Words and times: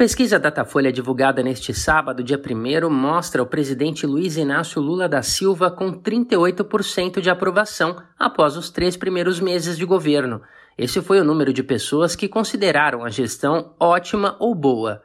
pesquisa 0.00 0.38
Datafolha 0.38 0.90
divulgada 0.90 1.42
neste 1.42 1.74
sábado, 1.74 2.24
dia 2.24 2.40
1 2.40 2.88
mostra 2.88 3.42
o 3.42 3.46
presidente 3.46 4.06
Luiz 4.06 4.38
Inácio 4.38 4.80
Lula 4.80 5.06
da 5.06 5.20
Silva 5.20 5.70
com 5.70 5.92
38% 5.92 7.20
de 7.20 7.28
aprovação 7.28 8.02
após 8.18 8.56
os 8.56 8.70
três 8.70 8.96
primeiros 8.96 9.40
meses 9.40 9.76
de 9.76 9.84
governo. 9.84 10.40
Esse 10.78 11.02
foi 11.02 11.20
o 11.20 11.24
número 11.24 11.52
de 11.52 11.62
pessoas 11.62 12.16
que 12.16 12.28
consideraram 12.28 13.04
a 13.04 13.10
gestão 13.10 13.74
ótima 13.78 14.36
ou 14.40 14.54
boa. 14.54 15.02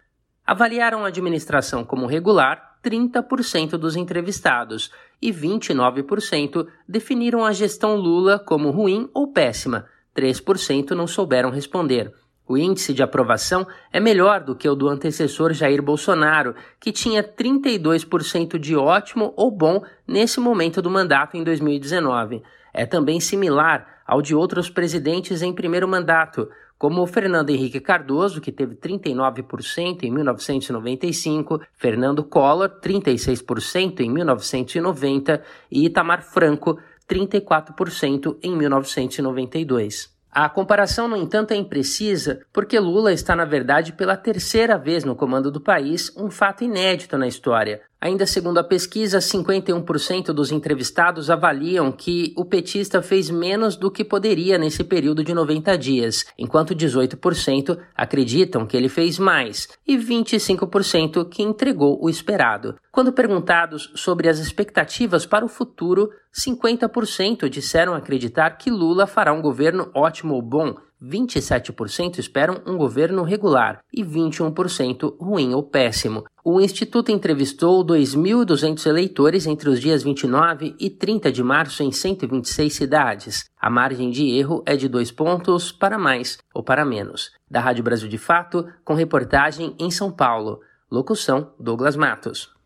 Avaliaram 0.48 1.04
a 1.04 1.10
administração 1.10 1.84
como 1.84 2.06
regular 2.06 2.78
30% 2.82 3.72
dos 3.72 3.98
entrevistados 3.98 4.92
e 5.22 5.30
29% 5.30 6.68
definiram 6.88 7.44
a 7.44 7.52
gestão 7.52 7.98
Lula 7.98 8.40
como 8.40 8.72
ruim 8.72 9.10
ou 9.14 9.34
péssima. 9.34 9.88
3% 10.16 10.92
não 10.92 11.06
souberam 11.06 11.50
responder. 11.50 12.14
O 12.48 12.58
índice 12.58 12.94
de 12.94 13.02
aprovação 13.02 13.66
é 13.92 14.00
melhor 14.00 14.40
do 14.44 14.56
que 14.56 14.70
o 14.70 14.76
do 14.76 14.88
antecessor 14.88 15.52
Jair 15.52 15.82
Bolsonaro, 15.82 16.56
que 16.80 16.92
tinha 16.92 17.24
32% 17.24 18.60
de 18.60 18.76
ótimo 18.76 19.34
ou 19.36 19.50
bom 19.50 19.84
nesse 20.08 20.40
momento 20.40 20.82
do 20.82 20.90
mandato 20.90 21.36
em 21.36 21.44
2019. 21.44 22.44
É 22.72 22.86
também 22.86 23.20
similar 23.20 24.02
ao 24.06 24.22
de 24.22 24.36
outros 24.36 24.70
presidentes 24.70 25.42
em 25.42 25.52
primeiro 25.52 25.88
mandato, 25.88 26.48
como 26.78 27.06
Fernando 27.08 27.50
Henrique 27.50 27.80
Cardoso, 27.80 28.40
que 28.40 28.52
teve 28.52 28.76
39% 28.76 30.04
em 30.04 30.12
1995, 30.12 31.62
Fernando 31.74 32.24
Collor, 32.24 32.70
36% 32.80 34.02
em 34.02 34.10
1990 34.12 35.42
e 35.72 35.86
Itamar 35.86 36.22
Franco, 36.22 36.78
34% 37.10 38.38
em 38.44 38.56
1992. 38.56 40.15
A 40.38 40.50
comparação, 40.50 41.08
no 41.08 41.16
entanto, 41.16 41.52
é 41.52 41.56
imprecisa 41.56 42.42
porque 42.52 42.78
Lula 42.78 43.14
está, 43.14 43.38
na 43.38 43.46
verdade, 43.46 43.94
pela 43.94 44.18
terceira 44.18 44.78
vez 44.78 45.06
no 45.06 45.16
comando 45.16 45.50
do 45.50 45.62
país, 45.62 46.12
um 46.18 46.30
fato 46.30 46.62
inédito 46.62 47.18
na 47.18 47.26
história. 47.26 47.80
Ainda 48.02 48.26
segundo 48.28 48.60
a 48.60 48.64
pesquisa, 48.64 49.20
51% 49.20 50.34
dos 50.34 50.52
entrevistados 50.52 51.30
avaliam 51.30 51.90
que 51.90 52.34
o 52.36 52.44
petista 52.44 53.02
fez 53.02 53.30
menos 53.30 53.78
do 53.78 53.90
que 53.90 54.04
poderia 54.04 54.58
nesse 54.58 54.84
período 54.84 55.24
de 55.24 55.34
90 55.34 55.78
dias, 55.78 56.26
enquanto 56.38 56.76
18% 56.76 57.80
acreditam 57.96 58.68
que 58.68 58.76
ele 58.76 58.90
fez 58.90 59.18
mais 59.18 59.70
e 59.88 59.98
25% 59.98 61.30
que 61.30 61.42
entregou 61.42 61.98
o 62.00 62.10
esperado. 62.10 62.76
Quando 62.96 63.12
perguntados 63.12 63.92
sobre 63.94 64.30
as 64.30 64.40
expectativas 64.40 65.26
para 65.26 65.44
o 65.44 65.50
futuro, 65.50 66.12
50% 66.34 67.50
disseram 67.50 67.94
acreditar 67.94 68.52
que 68.52 68.72
Lula 68.72 69.06
fará 69.06 69.34
um 69.34 69.42
governo 69.42 69.92
ótimo 69.94 70.34
ou 70.34 70.42
bom, 70.42 70.78
27% 71.04 72.20
esperam 72.20 72.62
um 72.66 72.78
governo 72.78 73.24
regular 73.24 73.82
e 73.92 74.02
21% 74.02 75.14
ruim 75.20 75.54
ou 75.54 75.62
péssimo. 75.62 76.24
O 76.42 76.62
Instituto 76.62 77.12
entrevistou 77.12 77.86
2.200 77.86 78.86
eleitores 78.88 79.46
entre 79.46 79.70
os 79.70 79.82
dias 79.82 80.02
29 80.02 80.74
e 80.80 80.90
30 80.90 81.34
de 81.34 81.44
março 81.44 81.84
em 81.84 81.92
126 81.92 82.74
cidades. 82.74 83.44
A 83.60 83.70
margem 83.70 84.10
de 84.10 84.26
erro 84.30 84.64
é 84.66 84.78
de 84.78 84.88
dois 84.88 85.12
pontos 85.12 85.70
para 85.70 86.00
mais 86.00 86.38
ou 86.54 86.64
para 86.64 86.86
menos. 86.86 87.32
Da 87.52 87.60
Rádio 87.60 87.84
Brasil 87.84 88.08
de 88.08 88.18
Fato, 88.18 88.66
com 88.86 88.94
reportagem 88.94 89.76
em 89.78 89.92
São 89.92 90.10
Paulo. 90.10 90.62
Locução: 90.90 91.52
Douglas 91.60 91.98
Matos. 91.98 92.56